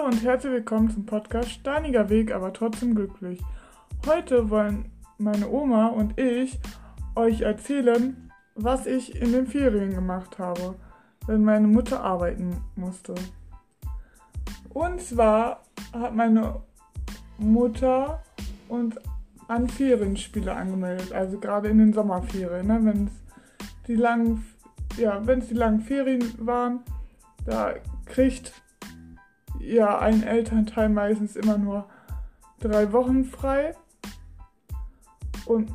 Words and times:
Hallo 0.00 0.12
und 0.12 0.24
herzlich 0.24 0.52
willkommen 0.52 0.88
zum 0.88 1.04
Podcast 1.04 1.50
Steiniger 1.50 2.08
Weg, 2.08 2.32
aber 2.32 2.54
trotzdem 2.54 2.94
glücklich. 2.94 3.38
Heute 4.06 4.48
wollen 4.48 4.90
meine 5.18 5.50
Oma 5.50 5.88
und 5.88 6.18
ich 6.18 6.58
euch 7.16 7.42
erzählen, 7.42 8.30
was 8.54 8.86
ich 8.86 9.20
in 9.20 9.32
den 9.32 9.46
Ferien 9.46 9.92
gemacht 9.94 10.38
habe, 10.38 10.76
wenn 11.26 11.44
meine 11.44 11.66
Mutter 11.66 12.02
arbeiten 12.02 12.56
musste. 12.76 13.14
Und 14.70 15.02
zwar 15.02 15.64
hat 15.92 16.14
meine 16.14 16.62
Mutter 17.36 18.22
uns 18.68 18.96
an 19.48 19.68
Ferienspiele 19.68 20.54
angemeldet, 20.54 21.12
also 21.12 21.38
gerade 21.38 21.68
in 21.68 21.76
den 21.76 21.92
Sommerferien, 21.92 22.66
ne, 22.66 22.80
wenn 22.82 23.06
es 23.06 23.12
die 23.86 23.96
langen, 23.96 24.46
ja, 24.96 25.20
wenn 25.26 25.40
es 25.40 25.48
die 25.48 25.54
langen 25.54 25.80
Ferien 25.80 26.24
waren, 26.38 26.80
da 27.44 27.74
kriegt 28.06 28.62
ja 29.60 29.98
ein 29.98 30.22
Elternteil 30.22 30.88
meistens 30.88 31.36
immer 31.36 31.58
nur 31.58 31.86
drei 32.60 32.92
Wochen 32.92 33.24
frei. 33.24 33.74
Und 35.46 35.70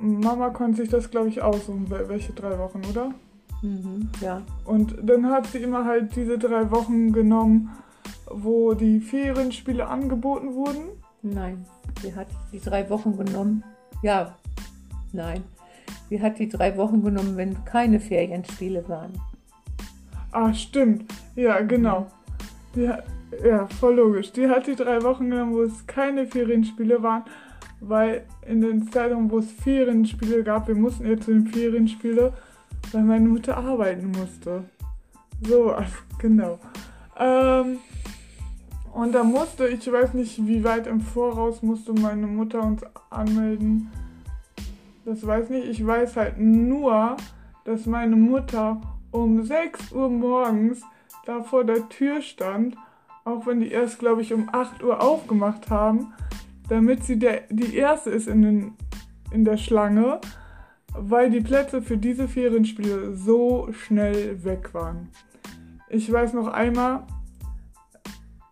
Mama 0.00 0.50
konnte 0.50 0.82
sich 0.82 0.90
das, 0.90 1.10
glaube 1.10 1.28
ich, 1.28 1.42
aussuchen, 1.42 1.90
welche 1.90 2.32
drei 2.32 2.58
Wochen, 2.58 2.82
oder? 2.90 3.12
Mhm, 3.62 4.10
ja. 4.20 4.42
Und 4.64 4.96
dann 5.02 5.26
hat 5.26 5.46
sie 5.46 5.58
immer 5.58 5.84
halt 5.84 6.14
diese 6.14 6.38
drei 6.38 6.70
Wochen 6.70 7.12
genommen, 7.12 7.70
wo 8.30 8.74
die 8.74 9.00
Ferienspiele 9.00 9.86
angeboten 9.86 10.54
wurden. 10.54 10.90
Nein, 11.22 11.64
sie 12.02 12.14
hat 12.14 12.28
die 12.52 12.60
drei 12.60 12.88
Wochen 12.90 13.16
genommen. 13.16 13.64
Ja, 14.02 14.36
nein. 15.12 15.42
Sie 16.08 16.22
hat 16.22 16.38
die 16.38 16.48
drei 16.48 16.76
Wochen 16.76 17.02
genommen, 17.02 17.36
wenn 17.36 17.64
keine 17.64 18.00
Ferienspiele 18.00 18.88
waren. 18.88 19.12
Ah, 20.30 20.54
stimmt. 20.54 21.04
Ja, 21.34 21.60
genau. 21.60 22.06
Die, 22.74 22.90
ja, 23.44 23.66
voll 23.80 23.96
logisch. 23.96 24.32
Die 24.32 24.48
hat 24.48 24.66
die 24.66 24.74
drei 24.74 25.02
Wochen 25.02 25.30
genommen, 25.30 25.54
wo 25.54 25.62
es 25.62 25.86
keine 25.86 26.26
Ferienspiele 26.26 27.02
waren, 27.02 27.24
weil 27.80 28.24
in 28.46 28.60
den 28.60 28.90
Zeitungen, 28.90 29.30
wo 29.30 29.38
es 29.38 29.50
Ferienspiele 29.52 30.42
gab, 30.42 30.68
wir 30.68 30.74
mussten 30.74 31.06
jetzt 31.06 31.24
zu 31.24 31.32
den 31.32 31.46
Ferienspiele, 31.46 32.32
weil 32.92 33.02
meine 33.02 33.28
Mutter 33.28 33.56
arbeiten 33.56 34.10
musste. 34.10 34.64
So, 35.42 35.70
also, 35.70 35.94
genau. 36.18 36.58
Ähm, 37.18 37.78
und 38.92 39.12
da 39.14 39.22
musste, 39.22 39.68
ich 39.68 39.90
weiß 39.90 40.14
nicht, 40.14 40.46
wie 40.46 40.64
weit 40.64 40.86
im 40.86 41.00
Voraus 41.00 41.62
musste 41.62 41.92
meine 41.92 42.26
Mutter 42.26 42.62
uns 42.62 42.82
anmelden. 43.10 43.90
Das 45.04 45.26
weiß 45.26 45.50
nicht. 45.50 45.66
Ich 45.68 45.86
weiß 45.86 46.16
halt 46.16 46.38
nur, 46.38 47.16
dass 47.64 47.86
meine 47.86 48.16
Mutter 48.16 48.80
um 49.10 49.42
6 49.42 49.92
Uhr 49.92 50.08
morgens 50.08 50.82
da 51.28 51.42
vor 51.42 51.64
der 51.64 51.90
Tür 51.90 52.22
stand, 52.22 52.74
auch 53.26 53.46
wenn 53.46 53.60
die 53.60 53.70
erst, 53.70 53.98
glaube 53.98 54.22
ich, 54.22 54.32
um 54.32 54.48
8 54.50 54.82
Uhr 54.82 55.02
aufgemacht 55.02 55.68
haben, 55.68 56.14
damit 56.70 57.04
sie 57.04 57.18
der, 57.18 57.42
die 57.50 57.76
erste 57.76 58.08
ist 58.08 58.28
in, 58.28 58.40
den, 58.40 58.72
in 59.30 59.44
der 59.44 59.58
Schlange, 59.58 60.22
weil 60.94 61.28
die 61.28 61.42
Plätze 61.42 61.82
für 61.82 61.98
diese 61.98 62.28
Ferienspiele 62.28 63.14
so 63.14 63.68
schnell 63.72 64.42
weg 64.42 64.72
waren. 64.72 65.10
Ich 65.90 66.10
weiß 66.10 66.32
noch 66.32 66.48
einmal, 66.48 67.02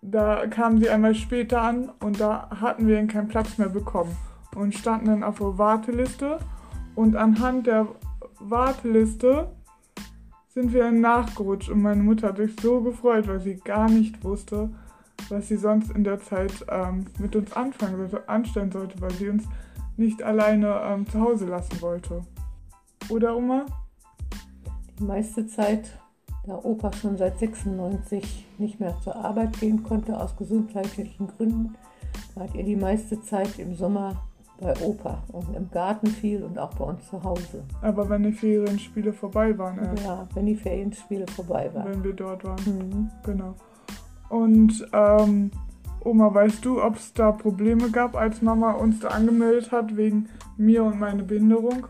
da 0.03 0.47
kamen 0.47 0.79
sie 0.79 0.91
einmal 0.91 1.15
später 1.15 1.63
an 1.63 1.91
und 2.01 2.21
da 2.21 2.51
hatten 2.61 2.87
wir 2.87 3.05
keinen 3.07 3.29
Platz 3.29 3.57
mehr 3.57 3.71
bekommen 3.71 4.15
und 4.55 4.75
standen 4.75 5.07
dann 5.07 5.23
auf 5.23 5.39
der 5.39 5.57
Warteliste 5.57 6.41
und 6.95 7.17
anhand 7.17 7.69
der 7.69 7.89
Warteliste 8.39 9.56
sind 10.57 10.73
wir 10.73 10.91
nachgerutscht 10.91 11.69
und 11.69 11.83
meine 11.83 12.03
Mutter 12.03 12.29
hat 12.29 12.39
sich 12.39 12.59
so 12.63 12.81
gefreut, 12.81 13.29
weil 13.29 13.41
sie 13.41 13.57
gar 13.57 13.91
nicht 13.91 14.25
wusste, 14.25 14.71
was 15.29 15.49
sie 15.49 15.59
sonst 15.59 15.91
in 15.91 16.03
der 16.03 16.19
Zeit 16.19 16.51
ähm, 16.71 17.05
mit 17.19 17.37
uns 17.37 17.53
anfangen 17.53 17.99
sollte, 17.99 18.27
anstellen 18.27 18.73
sollte, 18.73 18.99
weil 19.03 19.11
sie 19.11 19.29
uns 19.29 19.45
nicht 19.99 20.23
alleine 20.23 20.81
ähm, 20.83 21.07
zu 21.07 21.21
Hause 21.21 21.45
lassen 21.45 21.83
wollte. 21.83 22.23
Oder 23.11 23.37
Oma? 23.37 23.67
Die 24.99 25.05
meiste 25.05 25.47
Zeit, 25.47 25.91
da 26.47 26.55
Opa 26.55 26.91
schon 26.95 27.19
seit 27.19 27.39
96 27.39 28.47
nicht 28.57 28.81
mehr 28.81 28.97
zur 29.05 29.15
Arbeit 29.15 29.61
gehen 29.61 29.83
konnte 29.83 30.19
aus 30.19 30.39
gesundheitlichen 30.39 31.27
Gründen, 31.27 31.75
hat 32.35 32.55
ihr 32.55 32.65
die 32.65 32.77
meiste 32.77 33.21
Zeit 33.21 33.59
im 33.59 33.75
Sommer 33.75 34.23
bei 34.61 34.75
Opa 34.81 35.23
und 35.33 35.55
im 35.55 35.71
Garten 35.71 36.07
viel 36.07 36.43
und 36.43 36.59
auch 36.59 36.73
bei 36.75 36.85
uns 36.85 37.07
zu 37.09 37.23
Hause. 37.23 37.65
Aber 37.83 38.09
wenn 38.09 38.23
die 38.23 38.33
Ferienspiele 38.33 39.13
vorbei 39.13 39.57
waren, 39.59 39.79
erst. 39.79 40.05
Ja, 40.05 40.27
wenn 40.35 40.47
die 40.47 40.57
Ferienspiele 40.57 41.27
vorbei 41.27 41.71
waren. 41.75 41.91
Wenn 41.91 42.05
wir 42.05 42.13
dort 42.13 42.45
waren. 42.45 42.65
Mhm. 42.65 43.11
Genau. 43.25 43.55
Und 44.29 44.87
ähm, 44.93 45.51
Oma, 46.05 46.33
weißt 46.33 46.65
du, 46.65 46.83
ob 46.83 46.97
es 46.97 47.13
da 47.13 47.33
Probleme 47.33 47.91
gab, 47.91 48.17
als 48.17 48.41
Mama 48.41 48.73
uns 48.73 49.01
da 49.01 49.09
angemeldet 49.09 49.73
hat, 49.73 49.97
wegen 49.97 50.29
mir 50.57 50.85
und 50.85 50.99
meiner 50.99 51.25
Behinderung? 51.25 51.87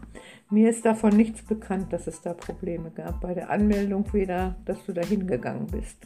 Mir 0.48 0.70
ist 0.70 0.84
davon 0.84 1.16
nichts 1.16 1.42
bekannt, 1.42 1.92
dass 1.92 2.06
es 2.06 2.22
da 2.22 2.32
Probleme 2.32 2.90
gab. 2.90 3.20
Bei 3.20 3.34
der 3.34 3.50
Anmeldung 3.50 4.04
weder, 4.12 4.54
dass 4.64 4.84
du 4.86 4.92
da 4.92 5.02
hingegangen 5.02 5.66
bist. 5.66 5.98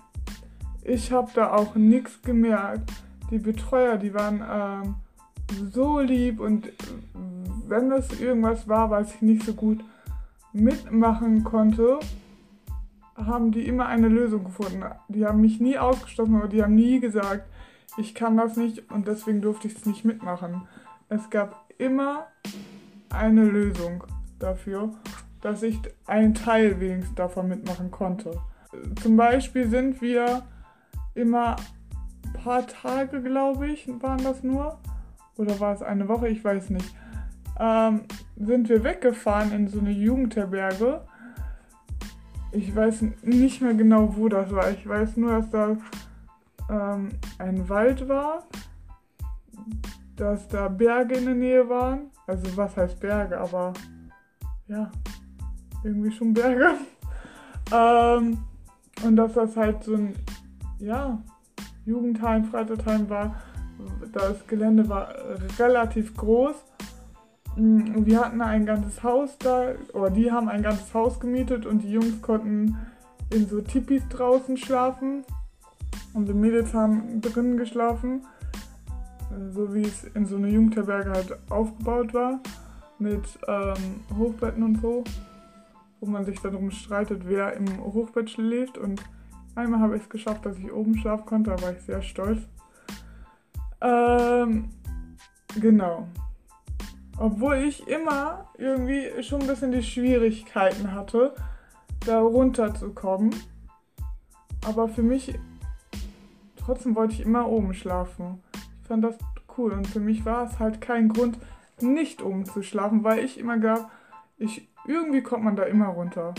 Ich 0.83 1.13
habe 1.13 1.31
da 1.35 1.53
auch 1.53 1.75
nichts 1.75 2.21
gemerkt. 2.23 2.91
Die 3.31 3.39
Betreuer, 3.39 3.97
die 3.97 4.13
waren 4.15 4.43
ähm, 4.51 4.95
so 5.73 6.01
lieb 6.01 6.41
und 6.41 6.69
wenn 7.69 7.91
das 7.91 8.21
irgendwas 8.21 8.69
war, 8.69 8.91
was 8.91 9.15
ich 9.15 9.23
nicht 9.23 9.45
so 9.45 9.55
gut 9.55 9.85
mitmachen 10.53 11.45
konnte, 11.45 12.01
haben 13.17 13.53
die 13.53 13.67
immer 13.67 13.87
eine 13.87 14.09
Lösung 14.09 14.45
gefunden. 14.45 14.85
Die 15.09 15.27
haben 15.27 15.41
mich 15.41 15.61
nie 15.61 15.79
ausgeschlossen, 15.79 16.37
aber 16.37 16.49
die 16.49 16.63
haben 16.63 16.75
nie 16.75 17.01
gesagt, 17.01 17.49
ich 17.97 18.15
kann 18.15 18.37
das 18.37 18.57
nicht 18.57 18.91
und 18.91 19.07
deswegen 19.07 19.41
durfte 19.41 19.69
ich 19.69 19.77
es 19.77 19.87
nicht 19.87 20.05
mitmachen. 20.05 20.63
Es 21.09 21.29
gab 21.31 21.67
immer 21.79 22.27
eine 23.11 23.45
Lösung 23.45 24.05
dafür, 24.39 24.95
dass 25.41 25.63
ich 25.63 25.81
einen 26.07 26.35
Teil 26.35 26.81
wenigstens 26.81 27.15
davon 27.15 27.49
mitmachen 27.49 27.91
konnte. 27.91 28.41
Zum 29.03 29.17
Beispiel 29.17 29.69
sind 29.69 30.01
wir 30.01 30.43
immer 31.15 31.57
ein 32.25 32.33
paar 32.33 32.67
Tage, 32.67 33.23
glaube 33.23 33.69
ich, 33.69 33.89
waren 34.01 34.23
das 34.23 34.43
nur, 34.43 34.79
oder 35.37 35.59
war 35.61 35.75
es 35.75 35.83
eine 35.83 36.09
Woche, 36.09 36.29
ich 36.29 36.45
weiß 36.45 36.71
nicht, 36.71 36.95
ähm, 37.59 38.03
sind 38.37 38.69
wir 38.69 38.83
weggefahren 38.83 39.53
in 39.53 39.69
so 39.69 39.81
eine 39.81 39.91
Jugendherberge. 39.91 41.03
Ich 42.53 42.75
weiß 42.75 43.05
nicht 43.23 43.61
mehr 43.61 43.75
genau, 43.75 44.17
wo 44.17 44.29
das 44.29 44.51
war. 44.51 44.71
Ich 44.71 44.89
weiß 44.89 45.19
nur, 45.19 45.33
dass 45.33 45.51
da 45.51 45.77
ähm, 46.71 47.11
ein 47.39 47.69
Wald 47.69 48.09
war, 48.09 48.45
dass 50.17 50.49
da 50.49 50.69
Berge 50.69 51.17
in 51.17 51.27
der 51.27 51.35
Nähe 51.35 51.69
waren. 51.69 52.11
Also 52.27 52.57
was 52.57 52.77
heißt 52.77 52.99
Berge, 52.99 53.39
aber 53.39 53.75
ja, 54.67 54.91
irgendwie 55.85 56.13
schon 56.13 56.33
Berge. 56.33 56.75
ähm, 57.73 58.39
und 59.05 59.17
dass 59.17 59.35
das 59.35 59.57
halt 59.57 59.85
so 59.85 59.95
ein, 59.95 60.15
ja, 60.79 61.23
Jugendheim, 61.85 62.45
Freizeitheim 62.45 63.09
war 63.11 63.35
das 64.13 64.47
Gelände 64.47 64.89
war 64.89 65.15
relativ 65.59 66.17
groß. 66.17 66.57
Mm, 67.57 68.05
wir 68.07 68.21
hatten 68.21 68.41
ein 68.41 68.67
ganzes 68.67 69.03
Haus 69.03 69.37
da, 69.39 69.73
oder 69.93 70.11
die 70.11 70.31
haben 70.31 70.49
ein 70.49 70.63
ganzes 70.63 70.93
Haus 70.95 71.21
gemietet 71.21 71.67
und 71.67 71.83
die 71.83 71.93
Jungs 71.93 72.23
konnten 72.23 72.77
in 73.33 73.49
so 73.49 73.61
Tipis 73.61 74.03
draußen 74.09 74.57
schlafen. 74.57 75.25
Und 76.13 76.27
die 76.27 76.35
Mädels 76.35 76.75
haben 76.75 77.21
drinnen 77.21 77.57
geschlafen, 77.57 78.27
so 79.53 79.73
wie 79.75 79.83
es 79.83 80.05
in 80.05 80.27
so 80.27 80.37
einer 80.37 80.49
Jugendherberge 80.49 81.11
halt 81.11 81.39
aufgebaut 81.51 82.13
war, 82.15 82.41
mit 82.99 83.39
ähm, 83.47 84.01
Hochbetten 84.19 84.63
und 84.65 84.81
so, 84.81 85.05
wo 86.01 86.07
man 86.07 86.25
sich 86.25 86.41
darum 86.41 86.73
streitet, 86.73 87.23
wer 87.27 87.55
im 87.55 87.81
Hochbett 87.81 88.31
schläft. 88.31 88.77
Und 88.77 89.05
einmal 89.55 89.81
habe 89.81 89.97
ich 89.97 90.03
es 90.03 90.09
geschafft, 90.09 90.47
dass 90.47 90.59
ich 90.59 90.73
oben 90.73 90.97
schlafen 90.97 91.27
konnte, 91.27 91.51
da 91.51 91.63
war 91.63 91.73
ich 91.73 91.83
sehr 91.83 92.03
stolz. 92.03 92.41
Ähm, 93.81 94.71
genau. 95.61 96.07
Obwohl 97.19 97.57
ich 97.57 97.87
immer 97.87 98.47
irgendwie 98.57 99.23
schon 99.23 99.43
ein 99.43 99.47
bisschen 99.47 99.73
die 99.73 99.83
Schwierigkeiten 99.83 100.93
hatte, 100.95 101.35
da 102.07 102.21
runterzukommen. 102.21 103.35
Aber 104.67 104.89
für 104.89 105.03
mich, 105.03 105.35
trotzdem 106.57 106.95
wollte 106.95 107.15
ich 107.15 107.21
immer 107.21 107.47
oben 107.49 107.75
schlafen. 107.75 108.43
Ich 108.83 108.89
fand 108.89 109.05
das 109.05 109.17
cool 109.57 109.73
und 109.73 109.87
für 109.87 110.01
mich 110.01 110.25
war 110.25 110.47
es 110.47 110.59
halt 110.59 110.81
kein 110.81 111.09
Grund, 111.09 111.39
nicht 111.81 112.23
oben 112.23 112.45
zu 112.45 112.63
schlafen, 112.63 113.05
weil 113.05 113.25
ich 113.25 113.39
immer 113.39 113.59
gab, 113.59 113.91
ich, 114.39 114.69
irgendwie 114.87 115.23
kommt 115.23 115.45
man 115.45 115.57
da 115.57 115.65
immer 115.65 115.89
runter. 115.89 116.35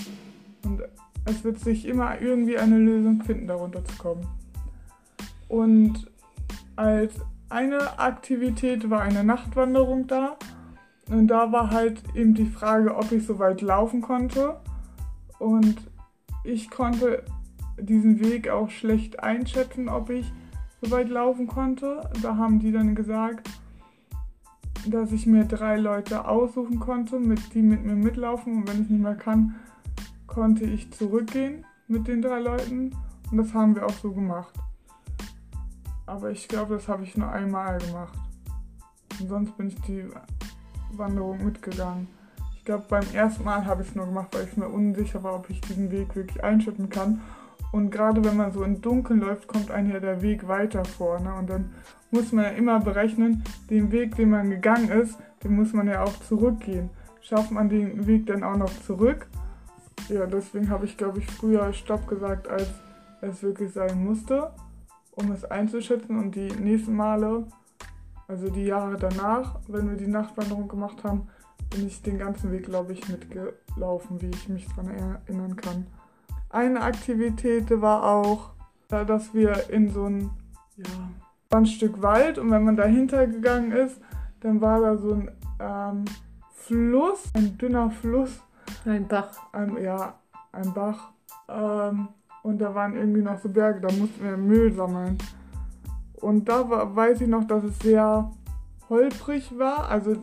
Und 0.64 0.82
es 1.26 1.44
wird 1.44 1.60
sich 1.60 1.86
immer 1.86 2.20
irgendwie 2.20 2.58
eine 2.58 2.78
Lösung 2.78 3.22
finden, 3.22 3.48
da 3.48 3.56
runterzukommen. 3.56 4.28
Und 5.48 6.11
als 6.81 7.13
eine 7.50 8.00
Aktivität 8.00 8.89
war 8.89 9.01
eine 9.01 9.24
Nachtwanderung 9.24 10.07
da. 10.07 10.36
Und 11.10 11.28
da 11.28 11.51
war 11.51 11.69
halt 11.69 12.01
eben 12.16 12.33
die 12.33 12.48
Frage, 12.48 12.95
ob 12.95 13.12
ich 13.12 13.25
so 13.25 13.38
weit 13.38 13.62
laufen 13.62 14.01
konnte. 14.01 14.60
Und 15.38 15.75
ich 16.44 16.72
konnte 16.72 17.24
diesen 17.80 18.19
Weg 18.19 18.50
auch 18.50 18.72
schlecht 18.72 19.22
einschätzen, 19.22 19.89
ob 19.89 20.10
ich 20.10 20.31
so 20.81 20.89
weit 20.89 21.10
laufen 21.10 21.45
konnte. 21.45 22.10
Da 22.24 22.38
haben 22.38 22.57
die 22.60 22.72
dann 22.72 22.95
gesagt, 22.95 23.48
dass 24.88 25.12
ich 25.12 25.27
mir 25.27 25.45
drei 25.45 25.77
Leute 25.77 26.27
aussuchen 26.27 26.80
konnte, 26.80 27.19
mit, 27.19 27.54
die 27.54 27.62
mit 27.62 27.86
mir 27.86 27.95
mitlaufen. 27.95 28.57
Und 28.57 28.69
wenn 28.69 28.81
ich 28.81 28.89
nicht 28.89 29.04
mehr 29.04 29.16
kann, 29.16 29.54
konnte 30.25 30.63
ich 30.63 30.92
zurückgehen 30.92 31.63
mit 31.88 32.07
den 32.07 32.24
drei 32.24 32.39
Leuten. 32.39 32.95
Und 33.30 33.38
das 33.38 33.54
haben 33.54 33.75
wir 33.75 33.86
auch 33.86 33.94
so 34.01 34.12
gemacht. 34.12 34.54
Aber 36.12 36.30
ich 36.30 36.50
glaube, 36.50 36.75
das 36.75 36.90
habe 36.90 37.06
ich 37.06 37.16
nur 37.16 37.31
einmal 37.31 37.78
gemacht. 37.78 38.13
Und 39.22 39.30
sonst 39.30 39.56
bin 39.58 39.69
ich 39.69 39.81
die 39.84 40.04
Wanderung 40.92 41.46
mitgegangen. 41.46 42.10
Ich 42.58 42.66
glaube, 42.66 42.84
beim 42.90 43.06
ersten 43.13 43.46
Mal 43.46 43.66
habe 43.66 43.81
ich 43.81 43.88
es 43.88 43.96
nur 43.96 44.08
gemacht, 44.08 44.28
weil 44.34 44.44
ich 44.44 44.58
mir 44.58 44.68
unsicher 44.68 45.24
war, 45.24 45.36
ob 45.36 45.50
ich 45.50 45.62
diesen 45.62 45.90
Weg 45.90 46.13
wirklich 46.13 46.44
einschätzen 46.44 46.90
kann. 46.90 47.22
Und 47.72 47.92
gerade 47.92 48.22
wenn 48.25 48.36
man 48.36 48.52
so 48.52 48.62
im 48.66 48.81
Dunkeln 48.81 49.22
läuft, 49.22 49.48
kommt 49.48 49.72
einem 49.72 49.90
ja 49.90 50.02
der 50.02 50.22
Weg 50.22 50.50
weiter 50.50 50.84
vor. 50.84 51.18
Ne? 51.22 51.34
Und 51.34 51.50
dann 51.50 51.74
muss 52.12 52.34
man 52.34 52.44
ja 52.44 52.52
immer 52.52 52.81
berechnen, 52.81 53.46
den 53.69 53.94
Weg, 53.94 54.18
den 54.18 54.31
man 54.31 54.50
gegangen 54.50 54.90
ist, 54.90 55.18
den 55.46 55.56
muss 55.56 55.72
man 55.72 55.88
ja 55.88 56.04
auch 56.04 56.19
zurückgehen. 56.28 56.90
Schafft 57.22 57.52
man 57.52 57.69
den 57.69 58.06
Weg 58.06 58.25
dann 58.25 58.44
auch 58.44 58.58
noch 58.58 58.74
zurück? 58.86 59.28
Ja, 60.10 60.25
deswegen 60.25 60.69
habe 60.69 60.84
ich, 60.84 60.98
glaube 60.98 61.19
ich, 61.19 61.28
früher 61.28 61.72
Stopp 61.72 62.06
gesagt, 62.10 62.50
als 62.50 62.68
es 63.22 63.42
wirklich 63.42 63.72
sein 63.72 64.04
musste, 64.04 64.52
um 65.22 65.32
es 65.32 65.46
einzuschätzen. 65.46 66.18
Und 66.18 66.36
die 66.36 66.52
nächsten 66.52 66.96
Male, 66.96 67.46
also 68.28 68.50
die 68.50 68.66
Jahre 68.66 68.98
danach, 68.98 69.60
wenn 69.68 69.90
wir 69.90 69.98
die 69.98 70.08
Nachtwanderung 70.08 70.68
gemacht 70.68 71.04
haben, 71.04 71.28
bin 71.70 71.88
ich 71.88 72.02
den 72.02 72.18
ganzen 72.18 72.52
Weg, 72.52 72.66
glaube 72.66 72.94
ich, 72.94 73.08
mitgelaufen, 73.08 74.22
wie 74.22 74.30
ich 74.30 74.50
mich 74.50 74.68
daran 74.70 74.90
erinnern 74.90 75.56
kann. 75.56 75.88
Eine 76.50 76.82
Aktivität 76.82 77.70
war 77.82 78.04
auch, 78.04 78.52
dass 78.90 79.34
wir 79.34 79.70
in 79.70 79.90
so 79.90 80.06
ein, 80.06 80.30
ja, 80.76 81.10
ein 81.50 81.66
Stück 81.66 82.02
Wald 82.02 82.38
und 82.38 82.52
wenn 82.52 82.64
man 82.64 82.76
dahinter 82.76 83.26
gegangen 83.28 83.72
ist, 83.72 84.02
dann 84.42 84.60
war 84.60 84.82
da 84.82 84.98
so 84.98 85.14
ein 85.14 85.32
ähm, 85.60 86.06
Fluss, 86.54 87.24
ein 87.34 87.58
dünner 87.58 87.90
Fluss. 87.90 88.42
Ein 88.86 89.08
Bach. 89.08 89.32
Ein, 89.52 89.82
ja, 89.82 90.20
ein 90.52 90.74
Bach. 90.74 91.12
Ähm, 91.48 92.10
und 92.44 92.60
da 92.60 92.74
waren 92.74 92.96
irgendwie 92.96 93.22
noch 93.22 93.40
so 93.40 93.50
Berge, 93.50 93.82
da 93.82 93.94
mussten 93.94 94.24
wir 94.24 94.38
Müll 94.38 94.74
sammeln. 94.74 95.18
Und 96.16 96.48
da 96.48 96.70
war, 96.70 96.96
weiß 96.96 97.22
ich 97.22 97.28
noch, 97.28 97.46
dass 97.46 97.64
es 97.64 97.80
sehr 97.80 98.32
holprig 98.90 99.58
war. 99.58 99.90
Also 99.90 100.18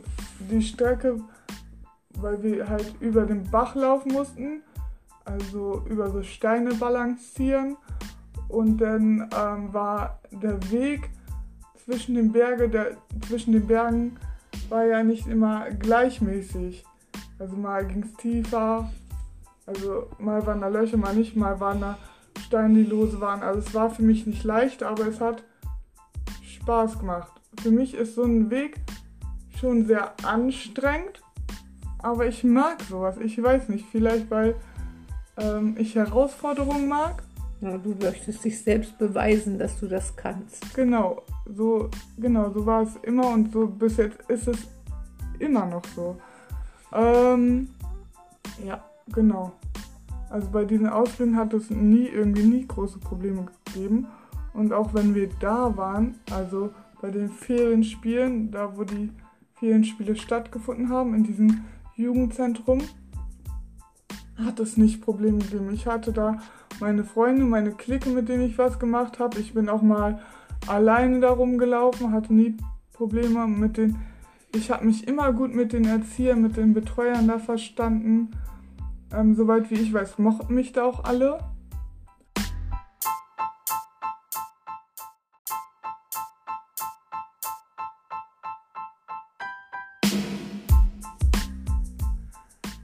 die 0.50 0.62
Strecke, 0.62 1.20
weil 2.18 2.42
wir 2.42 2.68
halt 2.68 2.94
über 3.00 3.24
den 3.24 3.50
Bach 3.50 3.74
laufen 3.74 4.12
mussten 4.12 4.62
also 5.28 5.84
über 5.88 6.10
so 6.10 6.22
Steine 6.22 6.74
balancieren. 6.74 7.76
Und 8.48 8.78
dann 8.78 9.28
ähm, 9.36 9.72
war 9.72 10.20
der 10.30 10.58
Weg 10.70 11.10
zwischen 11.84 12.14
den, 12.14 12.32
Berge, 12.32 12.68
der, 12.68 12.96
zwischen 13.26 13.52
den 13.52 13.66
Bergen 13.66 14.16
war 14.68 14.84
ja 14.84 15.02
nicht 15.02 15.26
immer 15.26 15.70
gleichmäßig. 15.70 16.84
Also 17.38 17.56
mal 17.56 17.86
ging 17.86 18.02
es 18.02 18.14
tiefer, 18.14 18.90
also 19.68 20.08
mal 20.18 20.44
waren 20.46 20.60
da 20.60 20.68
Löcher, 20.68 20.96
mal 20.96 21.14
nicht, 21.14 21.36
mal 21.36 21.60
waren 21.60 21.80
da 21.80 21.98
Steine, 22.46 22.82
die 22.82 22.90
lose 22.90 23.20
waren. 23.20 23.42
Also 23.42 23.60
es 23.60 23.74
war 23.74 23.90
für 23.90 24.02
mich 24.02 24.26
nicht 24.26 24.42
leicht, 24.42 24.82
aber 24.82 25.06
es 25.06 25.20
hat 25.20 25.42
Spaß 26.42 26.98
gemacht. 26.98 27.32
Für 27.62 27.70
mich 27.70 27.94
ist 27.94 28.14
so 28.14 28.24
ein 28.24 28.50
Weg 28.50 28.80
schon 29.60 29.86
sehr 29.86 30.14
anstrengend, 30.24 31.22
aber 31.98 32.26
ich 32.26 32.44
mag 32.44 32.80
sowas. 32.88 33.16
Ich 33.18 33.42
weiß 33.42 33.68
nicht, 33.68 33.84
vielleicht 33.90 34.30
weil 34.30 34.54
ähm, 35.36 35.76
ich 35.78 35.94
Herausforderungen 35.94 36.88
mag. 36.88 37.22
Ja, 37.60 37.76
du 37.76 37.94
möchtest 38.00 38.44
dich 38.44 38.62
selbst 38.62 38.96
beweisen, 38.98 39.58
dass 39.58 39.80
du 39.80 39.88
das 39.88 40.14
kannst. 40.16 40.74
Genau, 40.74 41.22
so, 41.44 41.90
genau, 42.16 42.50
so 42.50 42.64
war 42.64 42.82
es 42.82 42.94
immer 43.02 43.28
und 43.30 43.52
so 43.52 43.66
bis 43.66 43.96
jetzt 43.96 44.18
ist 44.28 44.46
es 44.46 44.58
immer 45.40 45.66
noch 45.66 45.84
so. 45.96 46.16
Ähm, 46.92 47.68
ja, 48.64 48.82
genau. 49.12 49.52
Also 50.30 50.50
bei 50.50 50.64
diesen 50.64 50.88
Ausflügen 50.88 51.36
hat 51.36 51.54
es 51.54 51.70
nie 51.70 52.06
irgendwie 52.06 52.42
nie 52.42 52.66
große 52.66 52.98
Probleme 52.98 53.46
gegeben. 53.64 54.06
Und 54.52 54.72
auch 54.72 54.92
wenn 54.94 55.14
wir 55.14 55.28
da 55.40 55.76
waren, 55.76 56.16
also 56.30 56.70
bei 57.00 57.10
den 57.10 57.28
Ferienspielen, 57.28 58.50
da 58.50 58.76
wo 58.76 58.84
die 58.84 59.10
Ferienspiele 59.54 60.16
stattgefunden 60.16 60.90
haben, 60.90 61.14
in 61.14 61.24
diesem 61.24 61.64
Jugendzentrum, 61.96 62.82
hat 64.36 64.60
es 64.60 64.76
nicht 64.76 65.00
Probleme 65.00 65.38
gegeben. 65.38 65.72
Ich 65.72 65.86
hatte 65.86 66.12
da 66.12 66.38
meine 66.80 67.04
Freunde, 67.04 67.44
meine 67.44 67.72
Clique, 67.72 68.08
mit 68.10 68.28
denen 68.28 68.44
ich 68.44 68.58
was 68.58 68.78
gemacht 68.78 69.18
habe. 69.18 69.38
Ich 69.40 69.54
bin 69.54 69.68
auch 69.68 69.82
mal 69.82 70.20
alleine 70.66 71.20
da 71.20 71.30
rumgelaufen, 71.30 72.12
hatte 72.12 72.32
nie 72.32 72.56
Probleme 72.92 73.46
mit 73.46 73.76
den. 73.76 73.96
Ich 74.54 74.70
habe 74.70 74.86
mich 74.86 75.06
immer 75.06 75.32
gut 75.32 75.54
mit 75.54 75.72
den 75.72 75.84
Erziehern, 75.84 76.42
mit 76.42 76.56
den 76.56 76.72
Betreuern 76.72 77.28
da 77.28 77.38
verstanden. 77.38 78.30
Ähm, 79.12 79.34
soweit 79.34 79.70
wie 79.70 79.76
ich 79.76 79.92
weiß, 79.92 80.18
mochten 80.18 80.54
mich 80.54 80.72
da 80.72 80.84
auch 80.84 81.04
alle. 81.04 81.38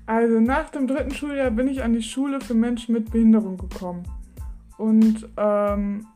Also 0.07 0.39
nach 0.39 0.71
dem 0.71 0.87
dritten 0.87 1.13
Schuljahr 1.13 1.51
bin 1.51 1.69
ich 1.69 1.83
an 1.83 1.93
die 1.93 2.03
Schule 2.03 2.41
für 2.41 2.55
Menschen 2.55 2.93
mit 2.93 3.11
Behinderung 3.11 3.57
gekommen. 3.57 4.05
Und 4.79 5.29
ähm, 5.37 6.07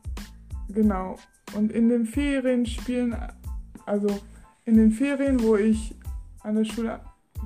genau. 0.69 1.17
Und 1.55 1.71
in 1.71 1.89
den 1.89 2.05
Ferien 2.05 2.65
spielen, 2.65 3.15
also 3.85 4.07
in 4.65 4.77
den 4.77 4.91
Ferien, 4.91 5.41
wo 5.41 5.55
ich 5.55 5.95
an 6.41 6.55
der 6.55 6.65
Schule 6.65 6.99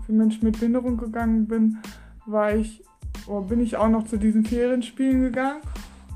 für 0.05 0.11
Menschen 0.11 0.43
mit 0.43 0.59
Behinderung 0.59 0.97
gegangen 0.97 1.47
bin, 1.47 1.77
war 2.25 2.53
ich, 2.55 2.83
oder 3.27 3.47
bin 3.47 3.61
ich 3.61 3.77
auch 3.77 3.89
noch 3.89 4.05
zu 4.05 4.17
diesen 4.17 4.45
Ferienspielen 4.45 5.21
gegangen. 5.21 5.61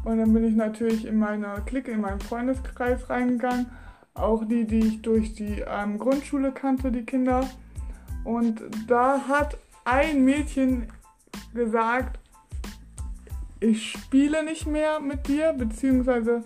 Und 0.04 0.20
dann 0.20 0.34
bin 0.34 0.46
ich 0.46 0.56
natürlich 0.56 1.06
in 1.06 1.20
meine 1.20 1.62
Clique, 1.66 1.92
in 1.92 2.02
meinen 2.02 2.22
Freundeskreis 2.22 3.10
reingegangen. 3.10 3.68
Auch 4.14 4.46
die, 4.46 4.66
die 4.66 4.80
ich 4.80 5.02
durch 5.02 5.34
die 5.34 5.64
ähm, 5.68 5.98
Grundschule 5.98 6.52
kannte, 6.52 6.92
die 6.92 7.04
Kinder. 7.04 7.48
Und 8.24 8.62
da 8.88 9.28
hat 9.28 9.58
ein 9.86 10.24
Mädchen 10.24 10.88
gesagt, 11.54 12.20
ich 13.60 13.92
spiele 13.92 14.44
nicht 14.44 14.68
mehr 14.68 15.00
mit 15.00 15.28
dir, 15.28 15.54
beziehungsweise 15.54 16.44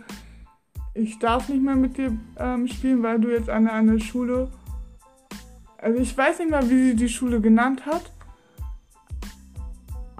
ich 0.93 1.19
darf 1.19 1.50
nicht 1.50 1.63
mehr 1.63 1.75
mit 1.75 1.97
dir 1.97 2.17
ähm, 2.38 2.67
spielen, 2.67 3.03
weil 3.03 3.19
du 3.19 3.29
jetzt 3.29 3.50
an 3.50 3.67
eine 3.67 4.00
Schule. 4.00 4.50
Also 5.77 6.00
ich 6.00 6.17
weiß 6.17 6.39
nicht 6.39 6.51
mehr, 6.51 6.69
wie 6.69 6.89
sie 6.89 6.95
die 6.95 7.09
Schule 7.09 7.41
genannt 7.41 7.85
hat. 7.85 8.12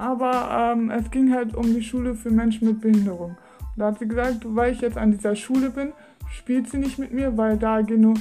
Aber 0.02 0.74
ähm, 0.74 0.90
es 0.90 1.12
ging 1.12 1.32
halt 1.32 1.56
um 1.56 1.76
die 1.76 1.84
Schule 1.84 2.16
für 2.16 2.32
Menschen 2.32 2.68
mit 2.68 2.82
Behinderung. 2.82 3.38
Und 3.60 3.78
da 3.78 3.86
hat 3.86 4.00
sie 4.00 4.08
gesagt, 4.08 4.40
weil 4.46 4.74
ich 4.74 4.82
jetzt 4.82 4.98
an 4.98 5.12
dieser 5.12 5.36
Schule 5.36 5.70
bin, 5.70 5.94
spielt 6.32 6.72
sie 6.72 6.80
nicht 6.80 6.98
mit 6.98 7.14
mir, 7.14 7.38
weil 7.38 7.56
da 7.56 7.82
gehen 7.84 8.02
nur 8.02 8.16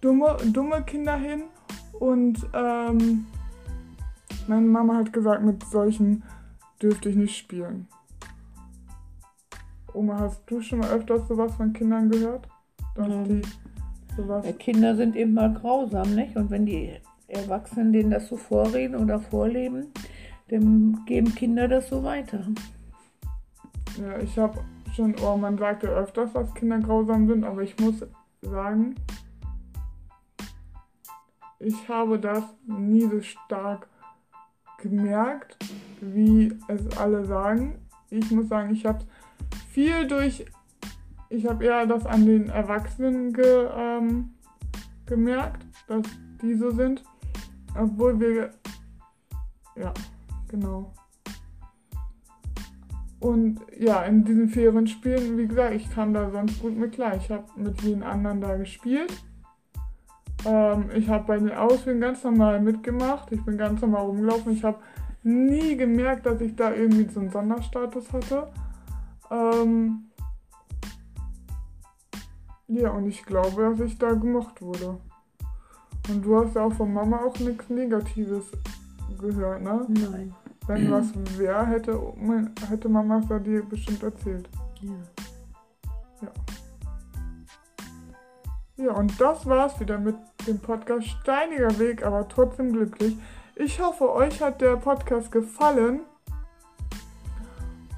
dumme, 0.00 0.36
dumme 0.52 0.82
Kinder 0.82 1.16
hin. 1.16 1.42
Und 1.98 2.46
ähm, 2.54 3.26
meine 4.46 4.66
Mama 4.66 4.98
hat 4.98 5.12
gesagt, 5.12 5.42
mit 5.42 5.64
solchen 5.64 6.22
dürfte 6.80 7.08
ich 7.08 7.16
nicht 7.16 7.36
spielen. 7.36 7.88
Oma, 9.94 10.20
hast 10.20 10.42
du 10.46 10.60
schon 10.60 10.78
mal 10.78 10.90
öfters 10.90 11.26
sowas 11.26 11.56
von 11.56 11.72
Kindern 11.72 12.08
gehört? 12.08 12.46
Dass 12.94 13.08
ja. 13.08 13.22
die 13.24 13.42
sowas. 14.16 14.46
Kinder 14.60 14.94
sind 14.94 15.16
eben 15.16 15.34
mal 15.34 15.52
grausam, 15.52 16.14
nicht? 16.14 16.36
Und 16.36 16.52
wenn 16.52 16.66
die 16.66 16.92
Erwachsenen 17.26 17.92
denen 17.92 18.12
das 18.12 18.28
so 18.28 18.36
vorreden 18.36 18.94
oder 18.94 19.18
vorleben, 19.18 19.86
dann 20.48 21.04
geben 21.06 21.34
Kinder 21.34 21.68
das 21.68 21.88
so 21.88 22.02
weiter. 22.02 22.44
Ja, 24.00 24.18
ich 24.18 24.38
habe 24.38 24.60
schon, 24.94 25.14
oh, 25.22 25.36
man 25.36 25.58
sagt 25.58 25.82
ja 25.82 25.90
öfters, 25.90 26.32
dass 26.32 26.54
Kinder 26.54 26.78
grausam 26.78 27.26
sind, 27.28 27.44
aber 27.44 27.62
ich 27.62 27.78
muss 27.78 28.04
sagen, 28.42 28.94
ich 31.58 31.88
habe 31.88 32.18
das 32.18 32.44
nie 32.66 33.02
so 33.02 33.20
stark 33.20 33.88
gemerkt, 34.78 35.56
wie 36.00 36.52
es 36.68 36.96
alle 36.98 37.24
sagen. 37.24 37.78
Ich 38.10 38.30
muss 38.30 38.48
sagen, 38.48 38.72
ich 38.72 38.84
habe 38.84 39.04
viel 39.70 40.06
durch, 40.06 40.44
ich 41.30 41.46
habe 41.46 41.64
eher 41.64 41.86
das 41.86 42.04
an 42.04 42.26
den 42.26 42.48
Erwachsenen 42.48 43.32
ge, 43.32 43.68
ähm, 43.74 44.34
gemerkt, 45.06 45.64
dass 45.88 46.02
die 46.42 46.54
so 46.54 46.70
sind, 46.70 47.02
obwohl 47.74 48.20
wir, 48.20 48.50
ja, 49.76 49.92
genau. 50.54 50.92
Und 53.20 53.60
ja, 53.78 54.02
in 54.02 54.24
diesen 54.24 54.48
fairen 54.48 54.86
Spielen, 54.86 55.38
wie 55.38 55.46
gesagt, 55.46 55.74
ich 55.74 55.90
kam 55.90 56.12
da 56.12 56.30
sonst 56.30 56.60
gut 56.60 56.76
mit 56.76 56.92
klar. 56.92 57.16
Ich 57.16 57.30
habe 57.30 57.44
mit 57.56 57.80
vielen 57.80 58.02
anderen 58.02 58.40
da 58.40 58.56
gespielt. 58.56 59.12
Ähm, 60.44 60.90
ich 60.94 61.08
habe 61.08 61.24
bei 61.26 61.38
den 61.38 61.52
Ausflügen 61.52 62.00
ganz 62.00 62.22
normal 62.22 62.60
mitgemacht. 62.60 63.32
Ich 63.32 63.42
bin 63.44 63.56
ganz 63.56 63.80
normal 63.80 64.02
rumgelaufen. 64.02 64.52
Ich 64.52 64.62
habe 64.62 64.78
nie 65.22 65.76
gemerkt, 65.76 66.26
dass 66.26 66.40
ich 66.40 66.54
da 66.54 66.74
irgendwie 66.74 67.08
so 67.08 67.20
einen 67.20 67.30
Sonderstatus 67.30 68.12
hatte. 68.12 68.48
Ähm, 69.30 70.10
Ja, 72.66 72.90
und 72.90 73.06
ich 73.06 73.24
glaube, 73.24 73.62
dass 73.62 73.80
ich 73.80 73.98
da 73.98 74.12
gemocht 74.14 74.62
wurde. 74.62 74.98
Und 76.08 76.24
du 76.24 76.36
hast 76.36 76.56
ja 76.56 76.64
auch 76.64 76.72
von 76.72 76.92
Mama 76.92 77.18
auch 77.18 77.38
nichts 77.38 77.68
Negatives 77.68 78.50
gehört, 79.20 79.62
ne? 79.62 79.86
Nein. 79.88 80.34
Wenn 80.66 80.90
was 80.90 81.12
wäre, 81.38 81.66
hätte, 81.66 82.00
hätte 82.68 82.88
Mama 82.88 83.18
es 83.18 83.28
ja 83.28 83.38
dir 83.38 83.62
bestimmt 83.64 84.02
erzählt. 84.02 84.48
Ja. 84.80 84.92
Ja, 88.76 88.92
und 88.92 89.20
das 89.20 89.46
war's 89.46 89.78
wieder 89.78 89.98
mit 89.98 90.16
dem 90.48 90.58
Podcast 90.58 91.06
Steiniger 91.06 91.78
Weg, 91.78 92.04
aber 92.04 92.28
trotzdem 92.28 92.72
glücklich. 92.72 93.16
Ich 93.54 93.80
hoffe, 93.80 94.12
euch 94.12 94.42
hat 94.42 94.60
der 94.60 94.76
Podcast 94.76 95.30
gefallen. 95.30 96.00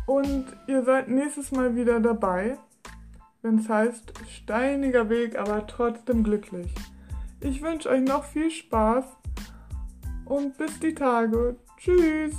Und 0.04 0.44
ihr 0.66 0.84
seid 0.84 1.08
nächstes 1.08 1.50
Mal 1.50 1.74
wieder 1.74 1.98
dabei, 1.98 2.58
wenn 3.42 3.58
es 3.58 3.68
heißt 3.68 4.12
Steiniger 4.28 5.08
Weg, 5.08 5.38
aber 5.38 5.66
trotzdem 5.66 6.22
glücklich. 6.22 6.72
Ich 7.40 7.62
wünsche 7.62 7.88
euch 7.88 8.02
noch 8.02 8.24
viel 8.24 8.50
Spaß 8.50 9.04
und 10.26 10.56
bis 10.58 10.78
die 10.78 10.94
Tage. 10.94 11.56
Tschüss. 11.78 12.34